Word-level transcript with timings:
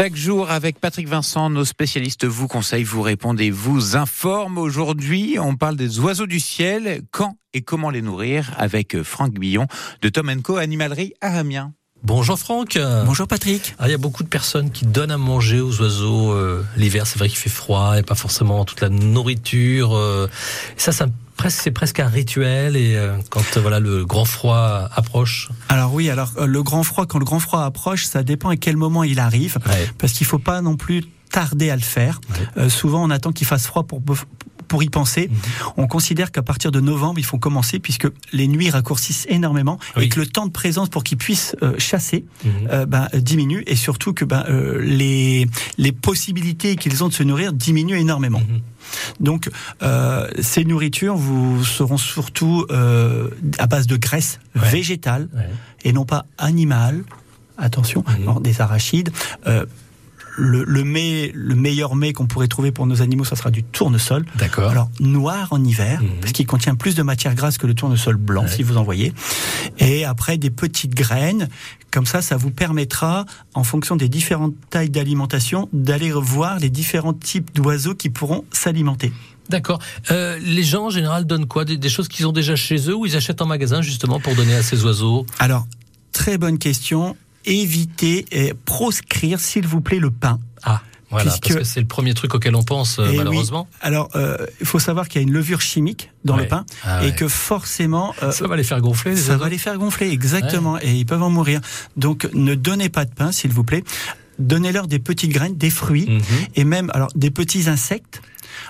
Chaque 0.00 0.14
jour, 0.14 0.52
avec 0.52 0.78
Patrick 0.78 1.08
Vincent, 1.08 1.50
nos 1.50 1.64
spécialistes 1.64 2.24
vous 2.24 2.46
conseillent, 2.46 2.84
vous 2.84 3.02
répondent 3.02 3.40
et 3.40 3.50
vous 3.50 3.96
informent. 3.96 4.58
Aujourd'hui, 4.58 5.38
on 5.40 5.56
parle 5.56 5.74
des 5.74 5.98
oiseaux 5.98 6.28
du 6.28 6.38
ciel. 6.38 7.02
Quand 7.10 7.34
et 7.52 7.62
comment 7.62 7.90
les 7.90 8.00
nourrir 8.00 8.54
avec 8.58 9.02
Franck 9.02 9.32
Billon 9.32 9.66
de 10.00 10.08
Tom 10.08 10.30
Co 10.40 10.56
Animalerie 10.56 11.14
à 11.20 11.36
Amiens. 11.36 11.72
Bonjour 12.04 12.38
Franck. 12.38 12.78
Bonjour 13.06 13.26
Patrick. 13.26 13.74
Ah, 13.80 13.88
il 13.88 13.90
y 13.90 13.94
a 13.94 13.98
beaucoup 13.98 14.22
de 14.22 14.28
personnes 14.28 14.70
qui 14.70 14.86
donnent 14.86 15.10
à 15.10 15.18
manger 15.18 15.60
aux 15.60 15.80
oiseaux 15.80 16.30
euh, 16.30 16.64
l'hiver. 16.76 17.04
C'est 17.08 17.18
vrai 17.18 17.28
qu'il 17.28 17.38
fait 17.38 17.50
froid 17.50 17.98
et 17.98 18.04
pas 18.04 18.14
forcément 18.14 18.64
toute 18.64 18.80
la 18.80 18.90
nourriture. 18.90 19.96
Euh, 19.96 20.28
ça, 20.76 20.92
ça 20.92 21.06
c'est 21.27 21.27
presque 21.38 22.00
un 22.00 22.08
rituel 22.08 22.76
et 22.76 22.96
euh, 22.96 23.16
quand 23.30 23.56
voilà 23.58 23.80
le 23.80 24.04
grand 24.04 24.24
froid 24.24 24.88
approche. 24.94 25.48
Alors 25.68 25.94
oui, 25.94 26.10
alors 26.10 26.32
le 26.44 26.62
grand 26.62 26.82
froid 26.82 27.06
quand 27.06 27.18
le 27.18 27.24
grand 27.24 27.40
froid 27.40 27.62
approche, 27.62 28.04
ça 28.04 28.22
dépend 28.22 28.50
à 28.50 28.56
quel 28.56 28.76
moment 28.76 29.04
il 29.04 29.18
arrive 29.18 29.58
parce 29.98 30.12
qu'il 30.12 30.26
faut 30.26 30.38
pas 30.38 30.60
non 30.60 30.76
plus 30.76 31.04
tarder 31.30 31.70
à 31.70 31.76
le 31.76 31.82
faire. 31.82 32.20
souvent 32.68 33.02
on 33.04 33.10
attend 33.10 33.32
qu'il 33.32 33.46
fasse 33.46 33.66
froid 33.66 33.84
pour 33.84 34.02
pour 34.02 34.16
y 34.82 34.88
penser. 34.88 35.28
Mhm. 35.28 35.36
On 35.76 35.86
considère 35.86 36.30
qu'à 36.30 36.42
partir 36.42 36.70
de 36.70 36.80
novembre, 36.80 37.18
il 37.18 37.24
faut 37.24 37.38
commencer 37.38 37.78
puisque 37.78 38.08
les 38.32 38.48
nuits 38.48 38.70
raccourcissent 38.70 39.26
énormément 39.28 39.78
et 39.96 40.08
que 40.08 40.20
le 40.20 40.26
temps 40.26 40.46
de 40.46 40.52
présence 40.52 40.88
pour 40.88 41.04
qu'ils 41.04 41.18
puissent 41.18 41.56
euh, 41.62 41.74
chasser 41.78 42.24
mhm. 42.44 42.52
euh, 42.70 42.86
ben, 42.86 43.08
diminue 43.14 43.64
et 43.66 43.76
surtout 43.76 44.12
que 44.12 44.24
ben, 44.24 44.44
euh, 44.48 44.80
les, 44.80 45.46
les 45.78 45.92
possibilités 45.92 46.76
qu'ils 46.76 47.02
ont 47.02 47.08
de 47.08 47.14
se 47.14 47.22
nourrir 47.22 47.52
diminuent 47.52 47.98
énormément. 47.98 48.40
Mhm. 48.40 48.60
Donc, 49.20 49.50
ces 50.40 50.64
nourritures 50.64 51.16
vous 51.16 51.62
seront 51.62 51.98
surtout 51.98 52.66
à 52.70 53.66
base 53.66 53.86
de 53.86 53.96
graisse 53.96 54.40
végétale 54.54 55.28
et 55.84 55.92
non 55.92 56.06
pas 56.06 56.24
animale. 56.38 57.04
Attention, 57.58 58.02
des 58.40 58.62
arachides 58.62 59.10
le, 60.38 60.64
le, 60.64 60.82
le 61.32 61.54
meilleur 61.54 61.96
mets 61.96 62.12
qu'on 62.12 62.26
pourrait 62.26 62.48
trouver 62.48 62.70
pour 62.70 62.86
nos 62.86 63.02
animaux, 63.02 63.24
ça 63.24 63.36
sera 63.36 63.50
du 63.50 63.64
tournesol. 63.64 64.24
D'accord. 64.36 64.70
Alors 64.70 64.90
noir 65.00 65.48
en 65.50 65.62
hiver, 65.62 66.00
mhm. 66.00 66.20
parce 66.20 66.32
qu'il 66.32 66.46
contient 66.46 66.76
plus 66.76 66.94
de 66.94 67.02
matière 67.02 67.34
grasse 67.34 67.58
que 67.58 67.66
le 67.66 67.74
tournesol 67.74 68.16
blanc, 68.16 68.46
si 68.46 68.62
vous 68.62 68.76
en 68.76 68.84
voyez. 68.84 69.12
Et 69.78 70.04
après 70.04 70.38
des 70.38 70.50
petites 70.50 70.94
graines, 70.94 71.48
comme 71.90 72.06
ça, 72.06 72.22
ça 72.22 72.36
vous 72.36 72.50
permettra, 72.50 73.26
en 73.54 73.64
fonction 73.64 73.96
des 73.96 74.08
différentes 74.08 74.54
tailles 74.70 74.90
d'alimentation, 74.90 75.68
d'aller 75.72 76.12
voir 76.12 76.58
les 76.58 76.70
différents 76.70 77.14
types 77.14 77.52
d'oiseaux 77.54 77.94
qui 77.94 78.08
pourront 78.10 78.44
s'alimenter. 78.52 79.12
D'accord. 79.48 79.80
Euh, 80.10 80.38
les 80.42 80.62
gens 80.62 80.86
en 80.86 80.90
général 80.90 81.24
donnent 81.24 81.46
quoi? 81.46 81.64
Des, 81.64 81.78
des 81.78 81.88
choses 81.88 82.06
qu'ils 82.06 82.26
ont 82.26 82.32
déjà 82.32 82.54
chez 82.54 82.90
eux 82.90 82.94
ou 82.94 83.06
ils 83.06 83.16
achètent 83.16 83.40
en 83.40 83.46
magasin 83.46 83.80
justement 83.80 84.20
pour 84.20 84.34
donner 84.34 84.54
à 84.54 84.62
ces 84.62 84.84
oiseaux? 84.84 85.24
Alors, 85.38 85.66
très 86.12 86.36
bonne 86.36 86.58
question 86.58 87.16
éviter 87.44 88.26
et 88.30 88.54
proscrire, 88.54 89.40
s'il 89.40 89.66
vous 89.66 89.80
plaît, 89.80 89.98
le 89.98 90.10
pain. 90.10 90.38
Ah. 90.62 90.82
Voilà, 91.10 91.24
parce 91.24 91.40
que 91.40 91.64
c'est 91.64 91.80
le 91.80 91.86
premier 91.86 92.12
truc 92.12 92.34
auquel 92.34 92.54
on 92.54 92.62
pense 92.62 92.98
euh, 92.98 93.08
eh 93.10 93.16
malheureusement. 93.16 93.66
Alors, 93.80 94.10
euh, 94.14 94.36
il 94.60 94.66
faut 94.66 94.78
savoir 94.78 95.08
qu'il 95.08 95.22
y 95.22 95.24
a 95.24 95.26
une 95.26 95.32
levure 95.32 95.62
chimique 95.62 96.10
dans 96.24 96.36
le 96.36 96.46
pain 96.46 96.66
ah 96.84 97.04
et 97.04 97.14
que 97.14 97.28
forcément 97.28 98.14
euh, 98.22 98.30
ça 98.30 98.46
va 98.46 98.56
les 98.56 98.62
faire 98.62 98.80
gonfler. 98.82 99.16
ça 99.16 99.38
va 99.38 99.48
les 99.48 99.56
faire 99.56 99.78
gonfler 99.78 100.10
exactement 100.10 100.78
et 100.78 100.92
ils 100.92 101.06
peuvent 101.06 101.22
en 101.22 101.30
mourir. 101.30 101.60
Donc, 101.96 102.28
ne 102.34 102.54
donnez 102.54 102.90
pas 102.90 103.06
de 103.06 103.14
pain, 103.14 103.32
s'il 103.32 103.52
vous 103.52 103.64
plaît. 103.64 103.84
Donnez-leur 104.38 104.86
des 104.86 104.98
petites 104.98 105.32
graines, 105.32 105.56
des 105.56 105.70
fruits 105.70 106.08
mhm. 106.08 106.22
et 106.56 106.64
même 106.64 106.90
alors 106.92 107.08
des 107.14 107.30
petits 107.30 107.70
insectes. 107.70 108.20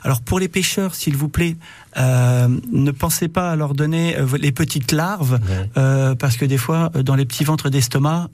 Alors 0.04 0.20
pour 0.20 0.38
les 0.38 0.48
pêcheurs, 0.48 0.94
s'il 0.94 1.16
vous 1.16 1.28
plaît, 1.28 1.56
euh, 1.96 2.48
ne 2.72 2.90
pensez 2.90 3.28
pas 3.28 3.50
à 3.50 3.56
leur 3.56 3.74
donner 3.74 4.16
euh, 4.16 4.26
les 4.38 4.52
petites 4.52 4.92
larves, 4.92 5.40
euh, 5.76 6.14
parce 6.14 6.36
que 6.36 6.44
des 6.44 6.58
fois, 6.58 6.90
dans 6.90 7.14
les 7.14 7.24
petits 7.24 7.44
ventres 7.44 7.70
d'estomac, 7.70 8.28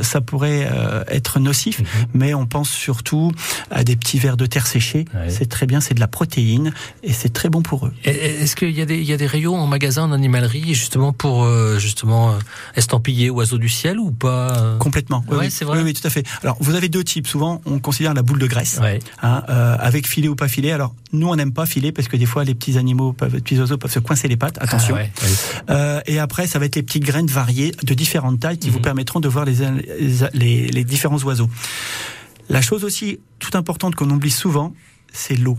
ça 0.00 0.20
pourrait 0.20 0.68
être 1.08 1.38
nocif. 1.40 1.80
Mhm. 1.80 1.86
Mais 2.14 2.34
on 2.34 2.46
pense 2.46 2.70
surtout 2.70 3.32
à 3.70 3.84
des 3.84 3.96
petits 3.96 4.18
vers 4.18 4.36
de 4.36 4.46
terre 4.46 4.66
séchés. 4.66 5.04
C'est 5.28 5.48
très 5.48 5.66
bien, 5.66 5.80
c'est 5.80 5.94
de 5.94 6.00
la 6.00 6.08
protéine 6.08 6.72
et 7.02 7.12
c'est 7.12 7.32
très 7.32 7.48
bon 7.48 7.62
pour 7.62 7.86
eux. 7.86 7.92
Est-ce 8.04 8.56
qu'il 8.56 8.70
y, 8.70 8.80
a 8.80 8.86
des, 8.86 8.96
il 8.96 9.04
y 9.04 9.12
a 9.12 9.16
des 9.16 9.26
rayons 9.26 9.56
en 9.56 9.66
magasin, 9.66 10.04
en 10.04 10.12
animalerie, 10.12 10.74
justement 10.74 11.12
pour 11.12 11.48
justement 11.78 12.34
estampiller 12.76 13.30
oiseaux 13.30 13.58
du 13.58 13.68
ciel 13.68 13.98
ou 13.98 14.10
pas 14.10 14.76
Complètement. 14.78 15.24
Oui, 15.30 15.50
c'est 15.50 15.64
vrai. 15.64 15.82
Oui, 15.82 15.92
tout 15.92 16.06
à 16.06 16.10
fait. 16.10 16.26
Alors, 16.42 16.56
vous 16.60 16.74
avez 16.74 16.88
deux 16.88 17.04
types. 17.04 17.26
Souvent, 17.26 17.60
on 17.66 17.78
considère 17.78 18.14
la 18.14 18.22
boule 18.22 18.38
de 18.38 18.46
graisse, 18.46 18.80
hein, 19.22 19.42
avec 19.78 20.06
filet 20.06 20.28
ou 20.28 20.36
pas 20.36 20.48
filet. 20.48 20.72
Alors, 20.72 20.93
nous, 21.12 21.28
on 21.28 21.36
n'aime 21.36 21.52
pas 21.52 21.66
filer 21.66 21.92
parce 21.92 22.08
que 22.08 22.16
des 22.16 22.26
fois, 22.26 22.44
les 22.44 22.54
petits 22.54 22.78
animaux, 22.78 23.12
peuvent, 23.12 23.34
les 23.34 23.40
petits 23.40 23.58
oiseaux 23.58 23.78
peuvent 23.78 23.92
se 23.92 24.00
coincer 24.00 24.28
les 24.28 24.36
pattes. 24.36 24.58
Attention. 24.60 24.96
Ah 24.96 25.72
euh, 25.72 26.00
et 26.06 26.18
après, 26.18 26.46
ça 26.46 26.58
va 26.58 26.66
être 26.66 26.76
les 26.76 26.82
petites 26.82 27.04
graines 27.04 27.26
variées 27.26 27.72
de 27.82 27.94
différentes 27.94 28.40
tailles 28.40 28.58
qui 28.58 28.70
vous 28.70 28.78
mhm. 28.78 28.84
permettront 28.84 29.20
de 29.20 29.28
voir 29.28 29.44
les, 29.44 29.54
les, 30.34 30.66
les 30.68 30.84
différents 30.84 31.18
oiseaux. 31.18 31.48
La 32.48 32.60
chose 32.60 32.84
aussi 32.84 33.20
tout 33.38 33.56
importante 33.56 33.94
qu'on 33.94 34.10
oublie 34.10 34.30
souvent, 34.30 34.74
c'est 35.12 35.36
l'eau. 35.36 35.56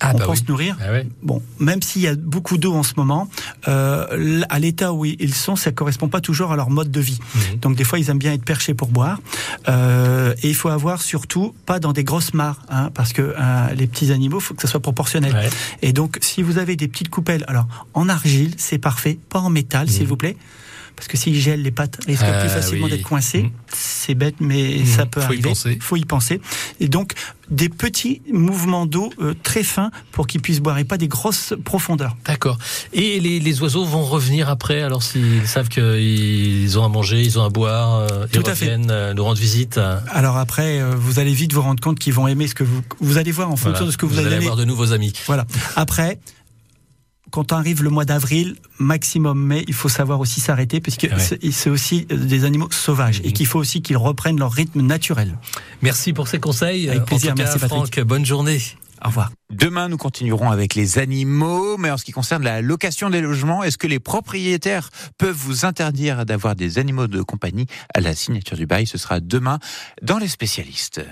Ah, 0.00 0.12
on 0.14 0.18
bah 0.18 0.24
pense 0.26 0.46
nourrir. 0.48 0.76
Ah 0.80 1.00
bon, 1.22 1.42
même 1.58 1.82
s'il 1.82 2.02
y 2.02 2.06
a 2.06 2.14
beaucoup 2.14 2.58
d'eau 2.58 2.74
en 2.74 2.82
ce 2.82 2.94
moment, 2.96 3.28
euh, 3.68 4.42
à 4.48 4.58
l'état 4.58 4.92
où 4.92 5.04
ils 5.04 5.34
sont, 5.34 5.56
ça 5.56 5.72
correspond 5.72 6.08
pas 6.08 6.20
toujours 6.20 6.52
à 6.52 6.56
leur 6.56 6.70
mode 6.70 6.90
de 6.90 7.00
vie. 7.00 7.18
Mhm. 7.34 7.58
Donc 7.60 7.76
des 7.76 7.84
fois, 7.84 7.98
ils 7.98 8.10
aiment 8.10 8.18
bien 8.18 8.32
être 8.32 8.44
perchés 8.44 8.74
pour 8.74 8.88
boire. 8.88 9.20
Euh, 9.68 10.34
et 10.42 10.48
il 10.48 10.54
faut 10.54 10.68
avoir 10.68 11.02
surtout 11.02 11.54
pas 11.64 11.78
dans 11.78 11.92
des 11.92 12.04
grosses 12.04 12.34
mares, 12.34 12.60
hein, 12.68 12.90
parce 12.94 13.12
que 13.12 13.22
euh, 13.22 13.74
les 13.74 13.86
petits 13.86 14.12
animaux, 14.12 14.40
faut 14.40 14.54
que 14.54 14.62
ça 14.62 14.68
soit 14.68 14.80
proportionnel. 14.80 15.34
Et 15.82 15.92
donc, 15.92 16.18
si 16.20 16.42
vous 16.42 16.58
avez 16.58 16.76
des 16.76 16.88
petites 16.88 17.08
coupelles, 17.08 17.44
alors 17.48 17.66
en 17.94 18.08
argile, 18.08 18.54
c'est 18.56 18.78
parfait, 18.78 19.18
pas 19.28 19.40
en 19.40 19.50
métal, 19.50 19.88
s'il 19.88 20.02
mhm. 20.02 20.08
vous 20.08 20.16
plaît 20.16 20.36
parce 20.96 21.08
que 21.08 21.16
s'ils 21.16 21.38
gèlent 21.38 21.62
les 21.62 21.70
pattes 21.70 21.98
risquent 22.06 22.24
plus 22.24 22.32
ah 22.32 22.48
facilement 22.48 22.88
d'être 22.88 23.02
coincés. 23.02 23.42
Mhm. 23.42 23.50
C'est 23.72 24.14
bête, 24.14 24.36
mais 24.40 24.84
ça 24.86 25.04
peut 25.04 25.20
Faut 25.20 25.26
arriver. 25.26 25.52
Il 25.66 25.82
faut 25.82 25.96
y 25.96 26.04
penser. 26.04 26.40
Et 26.80 26.88
donc 26.88 27.12
des 27.50 27.68
petits 27.68 28.22
mouvements 28.32 28.86
d'eau 28.86 29.12
euh, 29.20 29.34
très 29.42 29.62
fins 29.62 29.90
pour 30.10 30.26
qu'ils 30.26 30.40
puissent 30.40 30.60
boire 30.60 30.78
et 30.78 30.84
pas 30.84 30.96
des 30.96 31.06
grosses 31.06 31.54
profondeurs. 31.64 32.16
D'accord. 32.24 32.58
Et 32.92 33.20
les, 33.20 33.38
les, 33.38 33.62
oiseaux 33.62 33.84
vont 33.84 34.02
revenir 34.02 34.48
après, 34.48 34.82
alors 34.82 35.02
s'ils 35.02 35.46
savent 35.46 35.68
qu'ils 35.68 36.78
ont 36.78 36.84
à 36.84 36.88
manger, 36.88 37.22
ils 37.22 37.38
ont 37.38 37.44
à 37.44 37.50
boire, 37.50 37.96
euh, 37.96 38.26
ils 38.32 38.40
reviennent 38.40 38.90
euh, 38.90 39.14
nous 39.14 39.22
rendre 39.22 39.38
visite. 39.38 39.78
Alors 40.10 40.38
après, 40.38 40.82
vous 40.96 41.18
allez 41.18 41.34
vite 41.34 41.52
vous 41.52 41.62
rendre 41.62 41.80
compte 41.80 41.98
qu'ils 41.98 42.14
vont 42.14 42.26
aimer 42.26 42.48
ce 42.48 42.54
que 42.54 42.64
vous 42.64 42.82
vous 43.00 43.18
allez 43.18 43.32
voir 43.32 43.50
en 43.50 43.56
fonction 43.56 43.86
de 43.86 43.90
ce 43.90 43.96
que 43.96 44.06
vous, 44.06 44.14
vous 44.14 44.18
allez, 44.20 44.28
allez 44.28 44.36
avoir 44.38 44.56
de 44.56 44.64
nouveaux 44.64 44.92
amis. 44.92 45.12
Voilà. 45.26 45.46
Après, 45.76 46.18
quand 47.30 47.52
arrive 47.52 47.82
le 47.82 47.90
mois 47.90 48.04
d'avril, 48.04 48.56
maximum 48.78 49.38
mai, 49.38 49.64
il 49.68 49.74
faut 49.74 49.88
savoir 49.88 50.20
aussi 50.20 50.40
s'arrêter 50.40 50.80
parce 50.80 50.96
que 50.96 51.06
c'est 51.18 51.70
aussi 51.70 52.06
des 52.06 52.44
animaux 52.44 52.68
sauvages 52.70 53.20
et 53.24 53.32
qu'il 53.32 53.46
faut 53.46 53.58
aussi 53.58 53.82
qu'ils 53.82 53.96
reprennent 53.96 54.38
leur 54.38 54.52
rythme 54.52 54.80
naturel. 54.80 55.38
Merci 55.82 56.12
pour 56.12 56.28
ces 56.28 56.38
conseils. 56.38 56.88
Avec 56.88 57.04
plaisir, 57.04 57.34
merci 57.36 57.58
Franck. 57.58 57.98
Bonne 58.00 58.24
journée. 58.24 58.60
Au 59.04 59.08
revoir. 59.08 59.30
Demain, 59.50 59.88
nous 59.88 59.98
continuerons 59.98 60.50
avec 60.50 60.74
les 60.74 60.98
animaux, 60.98 61.76
mais 61.76 61.90
en 61.90 61.98
ce 61.98 62.04
qui 62.04 62.12
concerne 62.12 62.42
la 62.42 62.62
location 62.62 63.10
des 63.10 63.20
logements, 63.20 63.62
est-ce 63.62 63.76
que 63.76 63.86
les 63.86 64.00
propriétaires 64.00 64.88
peuvent 65.18 65.36
vous 65.36 65.66
interdire 65.66 66.24
d'avoir 66.24 66.56
des 66.56 66.78
animaux 66.78 67.06
de 67.06 67.20
compagnie? 67.20 67.66
À 67.94 68.00
la 68.00 68.14
signature 68.14 68.56
du 68.56 68.66
bail 68.66 68.86
Ce 68.86 68.98
sera 68.98 69.20
demain 69.20 69.58
dans 70.02 70.18
les 70.18 70.28
spécialistes. 70.28 71.02